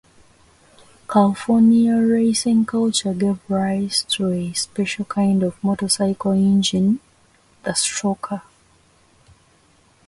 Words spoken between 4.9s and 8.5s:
kind of motorcycle engine, the "stroker".